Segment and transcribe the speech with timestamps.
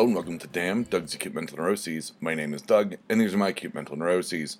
[0.00, 2.14] Hello and welcome to Damn Doug's Acute Mental Neuroses.
[2.22, 4.56] My name is Doug, and these are my acute mental neuroses.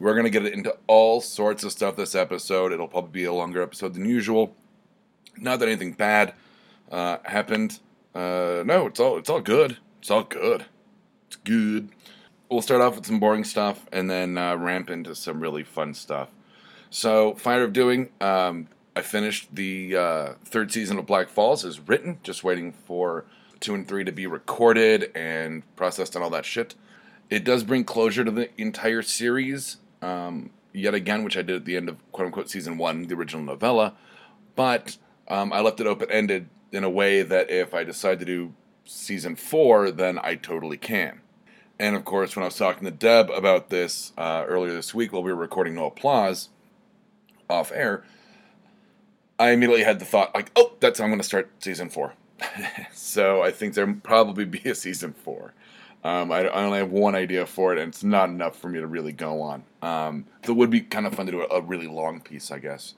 [0.00, 2.72] We're gonna get into all sorts of stuff this episode.
[2.72, 4.56] It'll probably be a longer episode than usual.
[5.36, 6.34] Not that anything bad
[6.90, 7.78] uh, happened.
[8.16, 9.76] Uh, no, it's all it's all good.
[10.00, 10.64] It's all good.
[11.28, 11.90] It's good.
[12.50, 15.94] We'll start off with some boring stuff and then uh, ramp into some really fun
[15.94, 16.30] stuff.
[16.90, 18.08] So, Fire of Doing.
[18.20, 18.66] Um,
[18.96, 23.24] I finished the uh, third season of Black Falls is written, just waiting for
[23.60, 26.74] two and three to be recorded and processed and all that shit.
[27.28, 31.64] It does bring closure to the entire series, um, yet again, which I did at
[31.64, 33.94] the end of quote unquote season one, the original novella.
[34.56, 34.96] But
[35.28, 38.54] um, I left it open ended in a way that if I decide to do
[38.84, 41.20] season four, then I totally can.
[41.78, 45.12] And of course, when I was talking to Deb about this uh, earlier this week
[45.12, 46.50] while we were recording No Applause
[47.48, 48.04] off air,
[49.38, 52.12] I immediately had the thought, like, oh, that's how I'm going to start season four.
[52.92, 55.52] so I think there'll probably be a season four.
[56.02, 58.78] Um, I, I, only have one idea for it, and it's not enough for me
[58.78, 59.64] to really go on.
[59.82, 62.50] Um, so it would be kind of fun to do a, a really long piece,
[62.50, 62.94] I guess,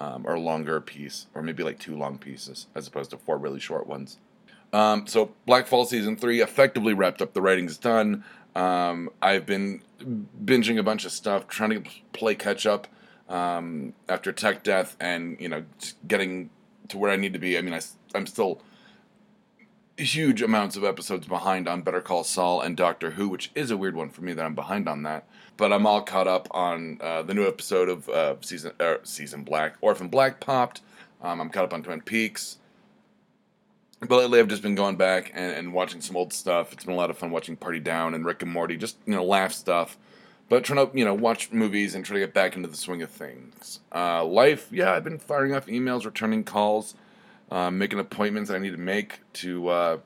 [0.00, 3.36] um, or a longer piece, or maybe like two long pieces as opposed to four
[3.36, 4.16] really short ones.
[4.72, 7.34] Um, so Black Fall season three effectively wrapped up.
[7.34, 8.24] The writing's done.
[8.54, 9.82] Um, I've been
[10.42, 12.86] binging a bunch of stuff, trying to play catch up
[13.28, 15.64] um, after Tech Death, and you know,
[16.06, 16.48] getting
[16.88, 17.58] to where I need to be.
[17.58, 17.80] I mean, I,
[18.14, 18.62] I'm still
[19.98, 23.76] huge amounts of episodes behind on Better Call Saul and Doctor Who, which is a
[23.76, 25.28] weird one for me that I'm behind on that.
[25.56, 29.42] But I'm all caught up on uh, the new episode of uh, season uh, season
[29.42, 29.74] Black.
[29.80, 30.82] Orphan Black popped.
[31.20, 32.58] Um, I'm caught up on Twin Peaks.
[34.00, 36.72] But lately, I've just been going back and, and, watching some old stuff.
[36.72, 39.12] It's been a lot of fun watching Party Down and Rick and Morty, just you
[39.12, 39.98] know, laugh stuff.
[40.48, 43.02] But trying to you know watch movies and try to get back into the swing
[43.02, 43.80] of things.
[43.92, 46.94] Uh, life, yeah, I've been firing off emails, returning calls
[47.50, 49.98] uh, making appointments I need to make to uh,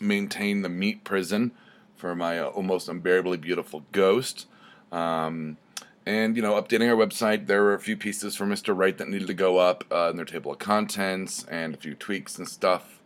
[0.00, 1.52] maintain the meat prison
[1.96, 4.46] for my uh, almost unbearably beautiful ghost.
[4.92, 5.56] Um,
[6.04, 7.46] and you know, updating our website.
[7.46, 8.76] There were a few pieces for Mr.
[8.76, 11.94] Wright that needed to go up uh, in their table of contents, and a few
[11.94, 13.00] tweaks and stuff.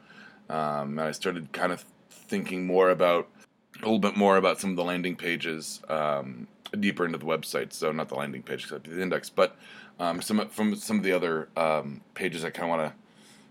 [0.51, 3.29] Um, and I started kind of thinking more about
[3.77, 6.47] a little bit more about some of the landing pages um,
[6.79, 7.73] deeper into the website.
[7.73, 9.57] So not the landing page, except the index, but
[9.99, 13.10] um, some from some of the other um, pages I kind of want to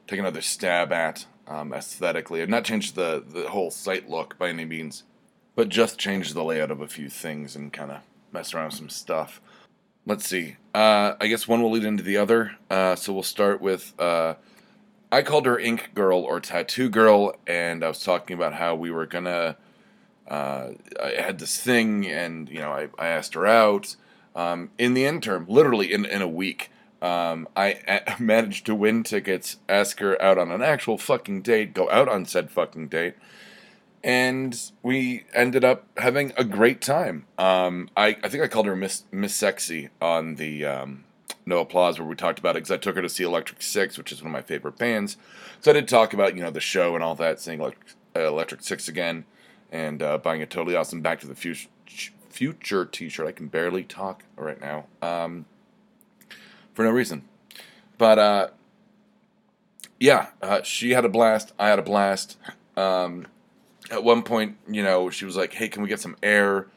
[0.10, 2.42] take another stab at um, aesthetically.
[2.42, 5.04] I've not changed the, the whole site look by any means,
[5.56, 8.76] but just changed the layout of a few things and kind of messed around with
[8.76, 9.40] some stuff.
[10.08, 10.56] Let's see.
[10.74, 12.58] Uh, I guess one will lead into the other.
[12.70, 13.94] Uh, so we'll start with.
[14.00, 14.36] Uh,
[15.12, 18.90] I called her Ink Girl or Tattoo Girl, and I was talking about how we
[18.90, 19.58] were gonna.
[20.28, 20.70] Uh,
[21.02, 23.96] I had this thing, and you know, I, I asked her out.
[24.36, 29.04] Um, in the interim, literally in, in a week, um, I a- managed to win
[29.04, 33.16] tickets, ask her out on an actual fucking date, go out on said fucking date,
[34.04, 37.26] and we ended up having a great time.
[37.38, 41.06] Um, I, I think I called her Miss Miss Sexy on the um,
[41.46, 43.98] No Applause where we talked about it because I took her to see Electric Six,
[43.98, 45.18] which is one of my favorite bands.
[45.62, 48.28] So I did talk about you know the show and all that, seeing Electric, uh,
[48.28, 49.26] Electric Six again,
[49.72, 51.70] and uh, buying a totally awesome Back to the Future
[52.30, 53.28] Future T-shirt.
[53.28, 54.86] I can barely talk right now.
[55.02, 55.46] Um,
[56.74, 57.24] for no reason.
[57.98, 58.48] But uh,
[60.00, 61.54] yeah, uh, she had a blast.
[61.60, 62.38] I had a blast.
[62.78, 63.28] Um,
[63.92, 66.68] at one point, you know, she was like, "Hey, can we get some air?"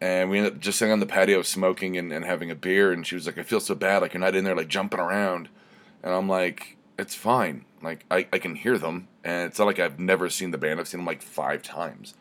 [0.00, 2.92] And we ended up just sitting on the patio smoking and, and having a beer.
[2.92, 4.02] And she was like, "I feel so bad.
[4.02, 5.48] Like you're not in there like jumping around."
[6.02, 7.64] And I'm like, "It's fine.
[7.82, 10.78] Like I, I can hear them, and it's not like I've never seen the band.
[10.78, 12.14] I've seen them like five times.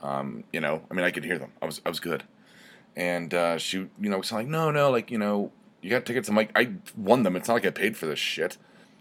[0.00, 1.52] Um, you know, I mean, I could hear them.
[1.60, 2.22] I was I was good."
[2.96, 6.28] And uh, she, you know, was like, "No, no, like you know, you got tickets.
[6.28, 7.36] I'm like, I won them.
[7.36, 8.56] It's not like I paid for this shit.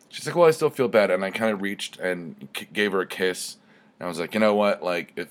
[0.10, 1.12] She's like, well, I still feel bad.
[1.12, 3.58] And I kind of reached and k- gave her a kiss.
[4.00, 4.84] And I was like, you know what?
[4.84, 5.28] Like, if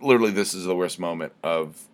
[0.00, 1.86] literally this is the worst moment of.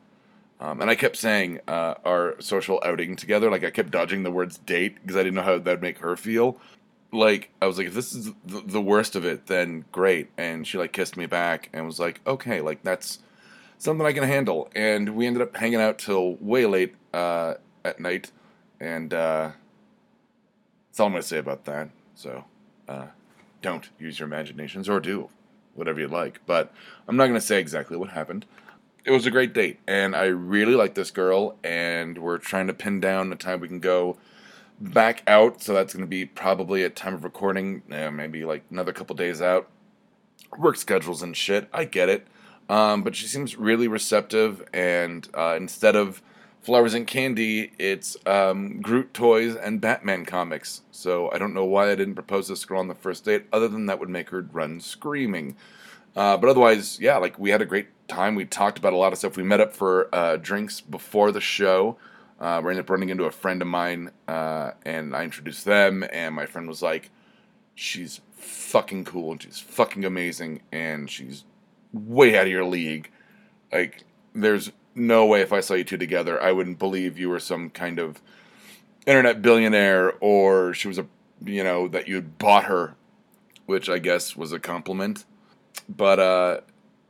[0.58, 3.50] Um, and I kept saying uh, our social outing together.
[3.50, 6.16] Like, I kept dodging the words date because I didn't know how that'd make her
[6.16, 6.58] feel.
[7.12, 10.30] Like, I was like, if this is the, the worst of it, then great.
[10.36, 13.20] And she, like, kissed me back and was like, okay, like, that's
[13.78, 14.70] something I can handle.
[14.74, 17.54] And we ended up hanging out till way late uh,
[17.84, 18.32] at night
[18.80, 19.50] and uh,
[20.88, 21.90] that's all I'm going to say about that.
[22.14, 22.44] So
[22.88, 23.06] uh,
[23.62, 25.28] don't use your imaginations or do
[25.74, 26.40] whatever you like.
[26.46, 26.72] But
[27.06, 28.46] I'm not going to say exactly what happened.
[29.04, 32.74] It was a great date, and I really like this girl, and we're trying to
[32.74, 34.16] pin down the time we can go
[34.80, 35.62] back out.
[35.62, 39.14] So that's going to be probably at time of recording, uh, maybe like another couple
[39.14, 39.68] days out.
[40.58, 41.68] Work schedules and shit.
[41.72, 42.26] I get it.
[42.68, 46.20] Um, but she seems really receptive, and uh, instead of
[46.66, 50.82] Flowers and Candy, it's um, Groot toys and Batman comics.
[50.90, 53.68] So I don't know why I didn't propose this girl on the first date, other
[53.68, 55.54] than that would make her run screaming.
[56.16, 58.34] Uh, but otherwise, yeah, like we had a great time.
[58.34, 59.36] We talked about a lot of stuff.
[59.36, 61.98] We met up for uh, drinks before the show.
[62.40, 66.04] Uh, we ended up running into a friend of mine, uh, and I introduced them.
[66.10, 67.12] And my friend was like,
[67.76, 71.44] "She's fucking cool, and she's fucking amazing, and she's
[71.92, 73.08] way out of your league.
[73.72, 74.02] Like,
[74.34, 77.70] there's no way if I saw you two together, I wouldn't believe you were some
[77.70, 78.20] kind of
[79.06, 81.06] internet billionaire, or she was a,
[81.44, 82.94] you know, that you had bought her,
[83.66, 85.24] which I guess was a compliment.
[85.88, 86.60] But uh,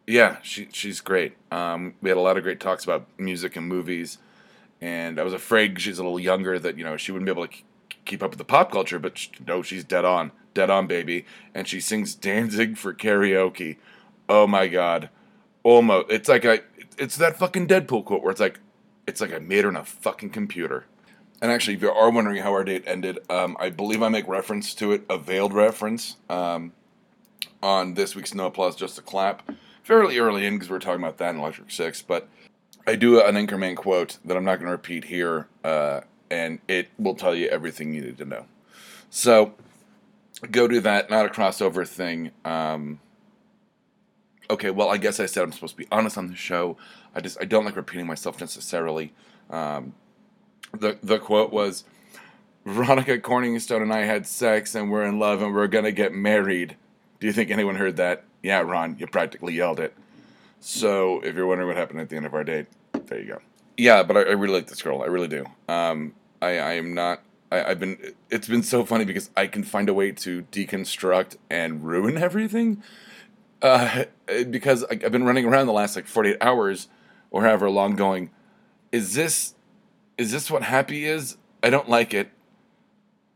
[0.06, 1.36] yeah, she she's great.
[1.50, 4.18] Um, we had a lot of great talks about music and movies,
[4.80, 7.46] and I was afraid she's a little younger that you know she wouldn't be able
[7.46, 7.62] to
[8.04, 11.24] keep up with the pop culture, but she, no, she's dead on, dead on, baby,
[11.54, 13.76] and she sings Danzig for karaoke.
[14.28, 15.08] Oh my god,
[15.62, 16.10] almost.
[16.10, 16.60] It's like I,
[16.98, 18.60] it's that fucking Deadpool quote where it's like,
[19.06, 20.87] it's like I made her in a fucking computer.
[21.40, 24.26] And actually, if you are wondering how our date ended, um, I believe I make
[24.26, 26.72] reference to it, a veiled reference, um,
[27.62, 29.43] on this week's No Applause Just a Clap.
[29.82, 32.28] Fairly early in because we are talking about that in Electric Six, but
[32.87, 36.00] I do an Anchorman quote that I'm not going to repeat here, uh,
[36.31, 38.46] and it will tell you everything you need to know.
[39.10, 39.54] So,
[40.50, 41.10] go do that.
[41.10, 42.32] Not a crossover thing.
[42.44, 43.00] Um,
[44.50, 46.76] okay, well, I guess I said I'm supposed to be honest on the show.
[47.14, 49.12] I just I don't like repeating myself necessarily.
[49.50, 49.94] Um,
[50.72, 51.84] the the quote was,
[52.64, 56.76] "Veronica Corningstone and I had sex and we're in love and we're gonna get married."
[57.20, 58.25] Do you think anyone heard that?
[58.43, 59.94] Yeah, Ron, you practically yelled it.
[60.60, 63.40] So if you're wondering what happened at the end of our date, there you go.
[63.76, 65.02] Yeah, but I, I really like this girl.
[65.02, 65.46] I really do.
[65.69, 67.22] Um, I, I am not.
[67.50, 68.14] I, I've been.
[68.31, 72.82] It's been so funny because I can find a way to deconstruct and ruin everything.
[73.62, 74.05] Uh,
[74.50, 76.88] because I've been running around the last like 48 hours
[77.31, 78.31] or however long, going,
[78.93, 79.55] is this,
[80.17, 81.37] is this what happy is?
[81.62, 82.31] I don't like it.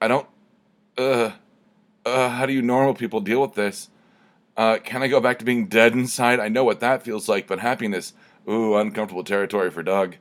[0.01, 0.27] I don't.
[0.97, 1.33] Uh,
[2.07, 3.91] uh, how do you normal people deal with this?
[4.57, 6.41] Uh, can I go back to being dead inside?
[6.41, 8.13] I know what that feels like, but happiness,
[8.49, 10.17] ooh, uncomfortable territory for Doug.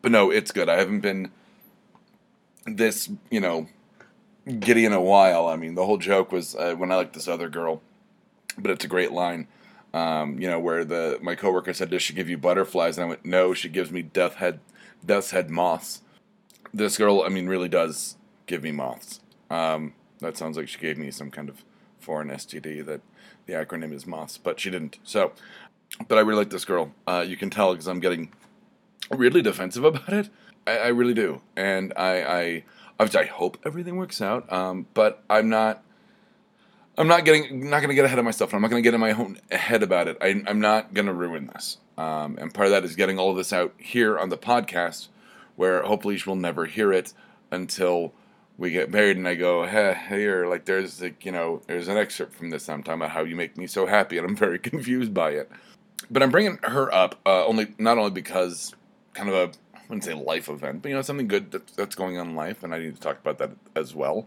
[0.00, 0.68] But no, it's good.
[0.68, 1.30] I haven't been
[2.66, 3.68] this, you know,
[4.58, 5.46] giddy in a while.
[5.46, 7.82] I mean, the whole joke was uh, when I liked this other girl,
[8.58, 9.48] but it's a great line.
[9.94, 13.08] Um, you know, where the my coworker said, "Does she give you butterflies?" And I
[13.08, 14.60] went, "No, she gives me death head,
[15.04, 16.02] death's head moths."
[16.72, 18.16] This girl, I mean, really does
[18.46, 19.20] give me moths.
[19.50, 21.62] Um, that sounds like she gave me some kind of
[22.00, 23.02] foreign STD that
[23.46, 24.98] the acronym is moths, but she didn't.
[25.04, 25.32] So,
[26.08, 26.92] but I really like this girl.
[27.06, 28.32] Uh, you can tell because I'm getting
[29.10, 30.30] really defensive about it.
[30.66, 32.64] I, I really do, and I, I
[33.00, 34.50] I hope everything works out.
[34.52, 35.82] Um, but I'm not.
[36.98, 38.52] I'm not getting not going to get ahead of myself.
[38.52, 40.18] I'm not going to get in my own head about it.
[40.20, 41.78] I, am not going to ruin this.
[41.96, 45.08] Um, and part of that is getting all of this out here on the podcast,
[45.56, 47.14] where hopefully she will never hear it
[47.50, 48.12] until
[48.58, 51.96] we get married and I go, hey, here, like there's like, you know, there's an
[51.96, 52.68] excerpt from this.
[52.68, 55.50] I'm talking about how you make me so happy and I'm very confused by it.
[56.10, 58.74] But I'm bringing her up uh, only, not only because
[59.14, 62.18] kind of a, wouldn't say life event, but you know, something good that, that's going
[62.18, 62.62] on in life.
[62.62, 64.26] And I need to talk about that as well.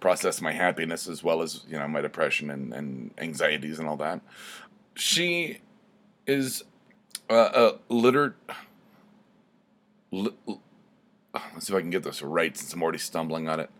[0.00, 3.96] Process my happiness as well as, you know, my depression and, and anxieties and all
[3.96, 4.20] that.
[4.94, 5.58] She
[6.26, 6.64] is
[7.30, 7.50] uh,
[7.88, 8.36] a liter,
[10.10, 10.30] li,
[11.34, 13.70] let's see if I can get this right since I'm already stumbling on it.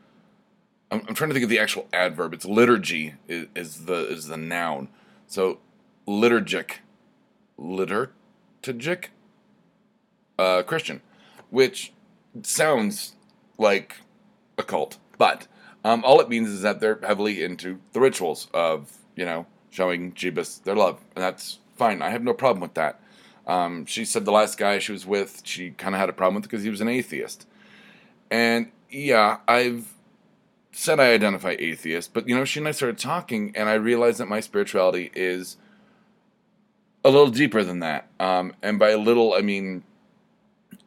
[0.90, 2.32] I'm, I'm trying to think of the actual adverb.
[2.34, 4.88] It's liturgy is, is the is the noun.
[5.26, 5.58] So
[6.06, 6.80] liturgic,
[7.58, 9.10] liturgic,
[10.38, 11.00] uh, Christian,
[11.50, 11.92] which
[12.42, 13.14] sounds
[13.58, 13.96] like
[14.58, 15.46] a cult, but
[15.84, 20.12] um, all it means is that they're heavily into the rituals of you know showing
[20.12, 22.02] Jeebus their love, and that's fine.
[22.02, 23.00] I have no problem with that.
[23.46, 26.34] Um, she said the last guy she was with, she kind of had a problem
[26.34, 27.46] with because he was an atheist.
[28.30, 29.94] And yeah, I've
[30.72, 34.18] said I identify atheist, but you know, she and I started talking, and I realized
[34.18, 35.56] that my spirituality is
[37.04, 38.08] a little deeper than that.
[38.18, 39.84] Um, and by a little, I mean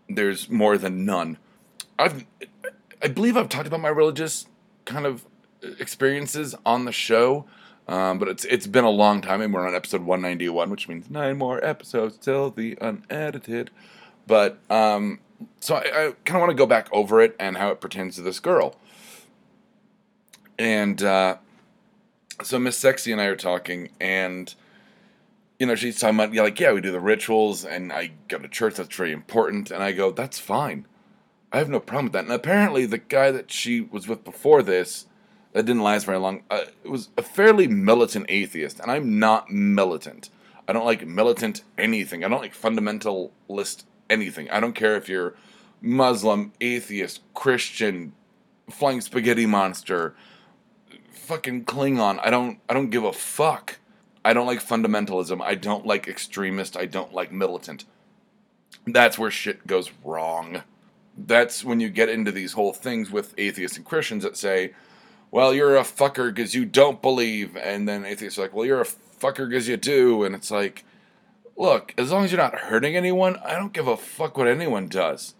[0.10, 1.38] there's more than none.
[1.98, 2.26] I've,
[3.02, 4.48] I believe I've talked about my religious
[4.86, 5.26] kind of
[5.80, 7.46] experiences on the show.
[7.88, 11.10] Um, but it's it's been a long time, and we're on episode 191, which means
[11.10, 13.72] nine more episodes till the unedited.
[14.28, 15.20] But um,
[15.60, 18.16] so I, I kind of want to go back over it and how it pertains
[18.18, 18.76] to this girl.
[20.60, 21.38] And uh,
[22.44, 24.54] so Miss Sexy and I are talking, and
[25.60, 28.40] you know she's talking about yeah, like yeah, we do the rituals, and I go
[28.40, 28.76] to church.
[28.76, 29.70] That's very important.
[29.72, 30.88] And I go, that's fine.
[31.52, 32.24] I have no problem with that.
[32.24, 35.06] And apparently, the guy that she was with before this
[35.54, 36.44] that didn't last very long.
[36.50, 40.30] Uh, was a fairly militant atheist, and I'm not militant.
[40.68, 42.24] I don't like militant anything.
[42.24, 44.50] I don't like fundamentalist anything.
[44.52, 45.36] I don't care if you're
[45.82, 48.14] Muslim, atheist, Christian,
[48.70, 50.16] flying spaghetti monster,
[51.12, 52.20] fucking Klingon.
[52.24, 52.60] I don't.
[52.70, 53.79] I don't give a fuck.
[54.24, 55.42] I don't like fundamentalism.
[55.42, 56.76] I don't like extremist.
[56.76, 57.86] I don't like militant.
[58.86, 60.64] That's where shit goes wrong.
[61.18, 64.74] That's when you get into these whole things with atheists and Christians that say,
[65.32, 67.56] well, you're a fucker because you don't believe.
[67.56, 70.24] And then atheists are like, well, you're a fucker because you do.
[70.24, 70.86] And it's like,
[71.56, 74.88] look, as long as you're not hurting anyone, I don't give a fuck what anyone
[74.88, 75.36] does.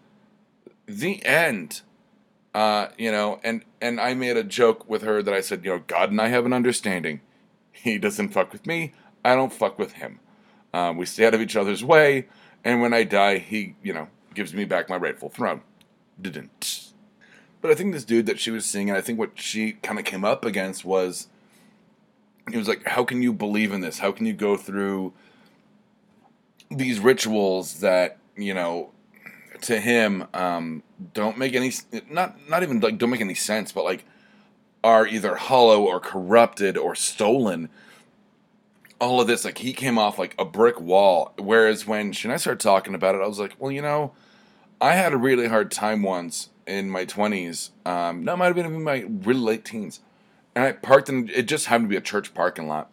[0.86, 1.82] The end.
[2.52, 5.70] Uh, you know, and and I made a joke with her that I said, you
[5.70, 7.20] know, God and I have an understanding.
[7.72, 8.92] He doesn't fuck with me.
[9.24, 10.20] I don't fuck with him.
[10.72, 12.28] Um, we stay out of each other's way,
[12.64, 15.62] and when I die, he, you know, gives me back my rightful throne.
[16.20, 16.92] Didn't.
[17.60, 19.98] But I think this dude that she was seeing, and I think what she kind
[19.98, 21.28] of came up against was,
[22.50, 23.98] he was like, how can you believe in this?
[23.98, 25.12] How can you go through
[26.70, 28.90] these rituals that you know
[29.62, 31.72] to him um, don't make any
[32.08, 34.04] not not even like don't make any sense, but like
[34.82, 37.68] are either hollow or corrupted or stolen.
[39.00, 41.32] All of this, like he came off like a brick wall.
[41.38, 44.12] Whereas when Shanae started talking about it, I was like, well, you know,
[44.80, 47.70] I had a really hard time once in my twenties.
[47.84, 50.00] Um, no, it might have been in my really late teens,
[50.54, 51.28] and I parked in.
[51.30, 52.90] It just happened to be a church parking lot.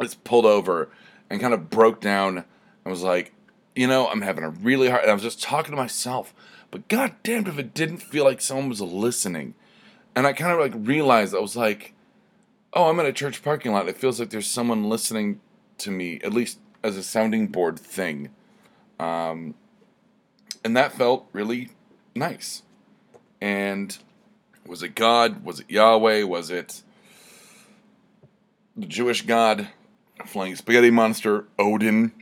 [0.00, 0.90] I just pulled over
[1.28, 2.44] and kind of broke down.
[2.84, 3.32] I was like,
[3.74, 5.06] you know, I'm having a really hard.
[5.08, 6.34] I was just talking to myself,
[6.70, 9.54] but god damned if it didn't feel like someone was listening.
[10.14, 11.94] And I kind of like realized I was like,
[12.74, 13.88] oh, I'm in a church parking lot.
[13.88, 15.40] It feels like there's someone listening
[15.78, 18.30] to me, at least as a sounding board thing.
[18.98, 19.54] Um,
[20.64, 21.70] and that felt really
[22.14, 22.62] nice.
[23.40, 23.96] And
[24.66, 25.44] was it God?
[25.44, 26.22] Was it Yahweh?
[26.24, 26.82] Was it
[28.76, 29.68] the Jewish God?
[30.24, 31.46] Flying spaghetti monster?
[31.58, 32.12] Odin?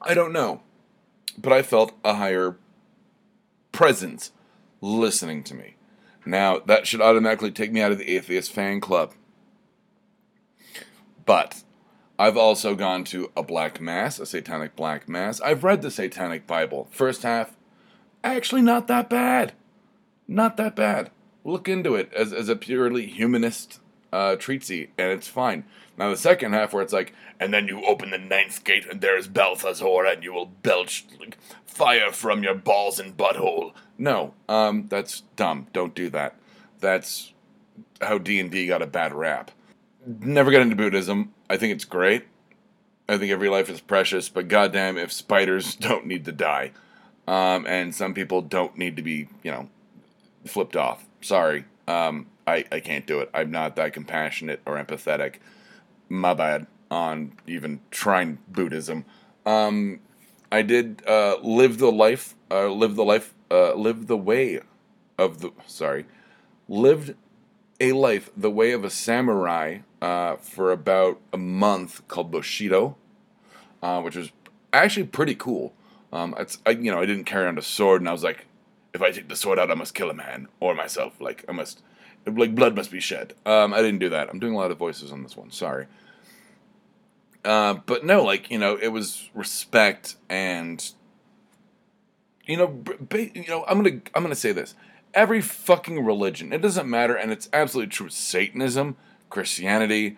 [0.00, 0.62] I don't know.
[1.38, 2.56] But I felt a higher
[3.70, 4.32] presence
[4.80, 5.76] listening to me.
[6.24, 9.12] Now, that should automatically take me out of the atheist fan club.
[11.24, 11.62] But
[12.18, 15.40] I've also gone to a black mass, a satanic black mass.
[15.40, 16.88] I've read the satanic Bible.
[16.90, 17.56] First half,
[18.22, 19.52] actually not that bad.
[20.28, 21.10] Not that bad.
[21.44, 23.80] Look into it as, as a purely humanist
[24.12, 25.64] uh, treatsy, and it's fine.
[25.96, 29.00] Now the second half, where it's like, and then you open the ninth gate, and
[29.00, 33.72] there is Balthazar, and you will belch like, fire from your balls and butthole.
[33.98, 35.66] No, um, that's dumb.
[35.72, 36.36] Don't do that.
[36.80, 37.32] That's
[38.00, 39.50] how D and D got a bad rap.
[40.04, 41.32] Never got into Buddhism.
[41.48, 42.24] I think it's great.
[43.08, 46.72] I think every life is precious, but goddamn, if spiders don't need to die,
[47.26, 49.68] um, and some people don't need to be, you know,
[50.44, 51.04] flipped off.
[51.20, 53.30] Sorry, um, I, I can't do it.
[53.34, 55.36] I'm not that compassionate or empathetic.
[56.08, 59.04] My bad on even trying Buddhism.
[59.44, 60.00] Um,
[60.50, 64.60] I did uh, live the life, uh, live the life, uh, live the way
[65.18, 65.50] of the.
[65.66, 66.06] Sorry,
[66.68, 67.14] lived
[67.80, 72.96] a life the way of a samurai uh, for about a month called Bushido,
[73.82, 74.30] uh, which was
[74.72, 75.72] actually pretty cool.
[76.12, 78.46] Um, it's I, you know I didn't carry on a sword, and I was like,
[78.94, 81.20] if I take the sword out, I must kill a man or myself.
[81.20, 81.82] Like I must
[82.26, 83.34] like blood must be shed.
[83.44, 84.28] Um, I didn't do that.
[84.28, 85.50] I'm doing a lot of voices on this one.
[85.50, 85.86] Sorry.
[87.44, 90.92] Uh, but no, like you know, it was respect and
[92.46, 94.74] you know, ba- you know, I'm gonna I'm gonna say this.
[95.14, 98.08] Every fucking religion, it doesn't matter, and it's absolutely true.
[98.08, 98.96] Satanism,
[99.30, 100.16] Christianity,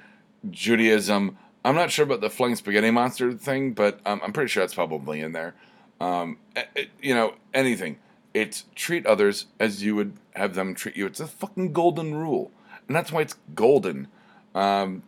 [0.51, 1.37] Judaism.
[1.65, 4.75] I'm not sure about the flying spaghetti monster thing, but um, I'm pretty sure that's
[4.75, 5.55] probably in there.
[6.01, 7.99] Um, it, you know, anything.
[8.35, 11.07] It's treat others as you would have them treat you.
[11.07, 12.51] It's a fucking golden rule,
[12.89, 14.09] and that's why it's golden.
[14.55, 15.05] Um,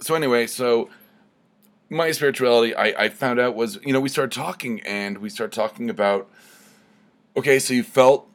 [0.00, 0.88] so anyway, so
[1.88, 5.54] my spirituality, I, I found out was you know we started talking and we started
[5.54, 6.28] talking about.
[7.36, 8.30] Okay, so you felt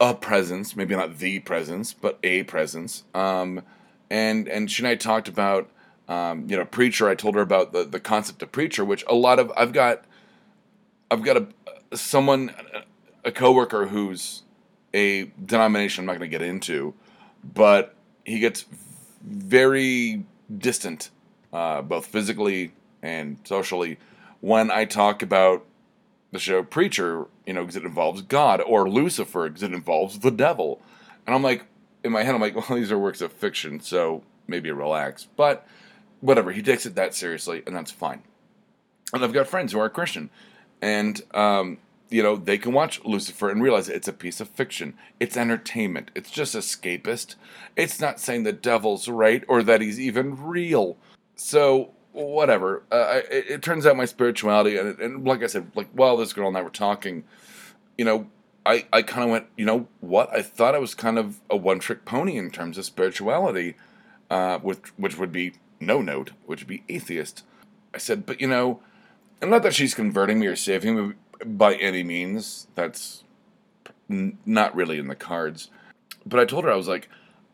[0.00, 3.04] a presence, maybe not the presence, but a presence.
[3.14, 3.62] Um,
[4.10, 5.70] and and she and I talked about
[6.08, 7.08] um, you know preacher.
[7.08, 10.04] I told her about the the concept of preacher, which a lot of I've got.
[11.12, 12.54] I've got a someone
[13.24, 14.42] a coworker who's
[14.94, 16.94] a denomination I'm not going to get into,
[17.42, 18.64] but he gets
[19.22, 20.24] very
[20.56, 21.10] distant,
[21.52, 22.72] uh, both physically
[23.02, 23.98] and socially,
[24.40, 25.64] when I talk about
[26.32, 30.30] the show Preacher, you know, because it involves God, or Lucifer, because it involves the
[30.30, 30.80] devil.
[31.26, 31.64] And I'm like,
[32.04, 35.26] in my head, I'm like, well, these are works of fiction, so maybe relax.
[35.36, 35.66] But
[36.20, 38.22] whatever, he takes it that seriously, and that's fine.
[39.12, 40.30] And I've got friends who are Christian,
[40.80, 41.78] and um,
[42.10, 44.94] you know, they can watch Lucifer and realize it's a piece of fiction.
[45.20, 46.10] It's entertainment.
[46.14, 47.36] It's just escapist.
[47.76, 50.96] It's not saying the devil's right or that he's even real.
[51.36, 52.82] So, whatever.
[52.90, 56.32] Uh, it, it, turns out my spirituality, and, and like I said, like while this
[56.32, 57.24] girl and I were talking,
[57.96, 58.26] you know,
[58.66, 60.34] I, I kind of went, you know what?
[60.34, 63.76] I thought I was kind of a one trick pony in terms of spirituality,
[64.28, 67.44] uh, which, which would be no note, which would be atheist.
[67.94, 68.80] I said, but you know,
[69.40, 71.14] and not that she's converting me or saving me
[71.46, 72.68] by any means.
[72.74, 73.24] That's
[74.08, 75.70] n- not really in the cards.
[76.26, 77.08] But I told her, I was like,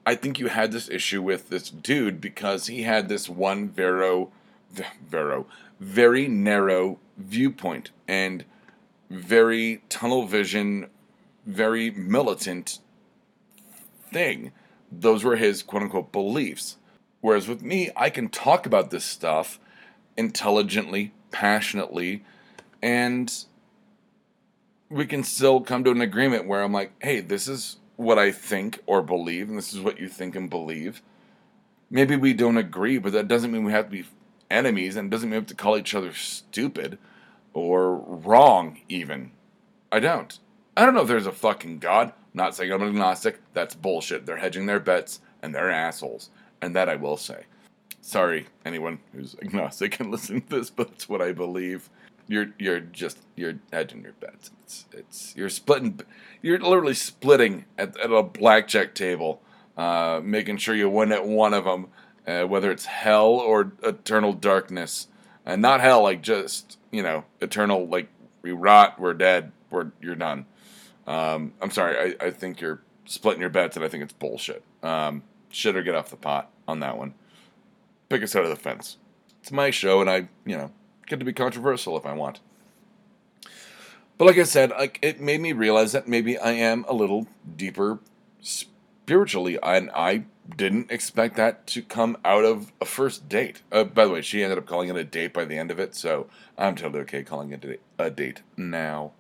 [0.06, 4.30] I think you had this issue with this dude because he had this one vero,
[5.08, 5.46] vero,
[5.80, 8.44] very narrow viewpoint and
[9.10, 10.88] very tunnel vision,
[11.44, 12.78] very militant
[14.12, 14.52] thing.
[14.90, 16.76] Those were his quote unquote beliefs.
[17.20, 19.58] Whereas with me, I can talk about this stuff
[20.16, 22.24] intelligently, passionately,
[22.82, 23.32] and
[24.88, 28.30] we can still come to an agreement where I'm like, hey, this is what I
[28.30, 31.02] think or believe, and this is what you think and believe.
[31.90, 34.04] Maybe we don't agree, but that doesn't mean we have to be
[34.50, 36.98] enemies, and doesn't mean we have to call each other stupid
[37.52, 39.32] or wrong, even.
[39.90, 40.38] I don't.
[40.76, 42.08] I don't know if there's a fucking God.
[42.08, 43.40] I'm not saying I'm agnostic.
[43.54, 44.26] That's bullshit.
[44.26, 46.30] They're hedging their bets, and they're assholes.
[46.60, 47.44] And that I will say.
[48.02, 51.88] Sorry, anyone who's agnostic and listen to this, but it's what I believe.
[52.28, 54.50] You're you're just you're hedging your bets.
[54.64, 56.00] It's it's you're splitting.
[56.42, 59.40] You're literally splitting at, at a blackjack table,
[59.76, 61.88] uh, making sure you win at one of them,
[62.26, 65.08] uh, whether it's hell or eternal darkness.
[65.44, 67.86] And not hell, like just you know, eternal.
[67.86, 68.08] Like
[68.42, 70.46] we rot, we're dead, we're you're done.
[71.06, 72.16] Um, I'm sorry.
[72.20, 74.64] I, I think you're splitting your bets, and I think it's bullshit.
[74.82, 77.14] Um, shit or get off the pot on that one
[78.08, 78.96] pick a side of the fence.
[79.40, 80.72] It's my show, and I, you know,
[81.06, 82.40] get to be controversial if I want.
[84.18, 87.26] But like I said, like it made me realize that maybe I am a little
[87.56, 87.98] deeper
[88.40, 90.24] spiritually, and I
[90.56, 93.62] didn't expect that to come out of a first date.
[93.70, 95.78] Uh, by the way, she ended up calling it a date by the end of
[95.78, 99.12] it, so I'm totally okay calling it a date now.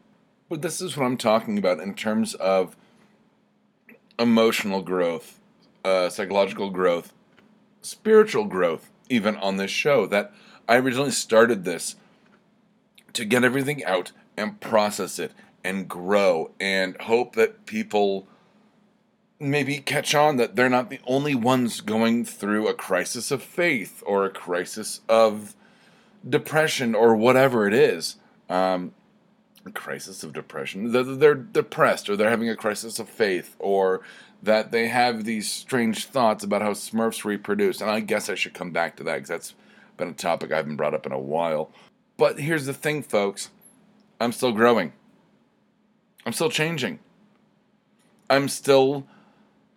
[0.48, 2.76] But this is what I'm talking about in terms of
[4.18, 5.40] emotional growth,
[5.84, 7.12] uh, psychological growth,
[7.82, 10.06] spiritual growth, even on this show.
[10.06, 10.32] That
[10.68, 11.96] I originally started this
[13.12, 15.32] to get everything out and process it
[15.64, 18.26] and grow and hope that people
[19.38, 24.02] maybe catch on that they're not the only ones going through a crisis of faith
[24.06, 25.54] or a crisis of
[26.28, 28.16] depression or whatever it is.
[28.48, 28.92] Um,
[29.74, 30.92] crisis of depression.
[30.92, 34.02] They're, they're depressed or they're having a crisis of faith or
[34.42, 37.80] that they have these strange thoughts about how Smurfs reproduce.
[37.80, 39.54] And I guess I should come back to that because that's
[39.96, 41.70] been a topic I haven't brought up in a while.
[42.16, 43.50] But here's the thing, folks
[44.20, 44.92] I'm still growing,
[46.24, 47.00] I'm still changing.
[48.28, 49.06] I'm still,